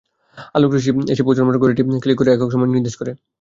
[0.55, 3.11] আলোকরশ্মি এসে পৌঁছানোমাত্র ঘড়িটি ক্লিক করে একক সময় নির্দেশ করে।